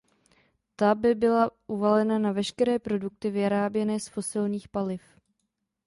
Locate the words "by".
0.95-1.15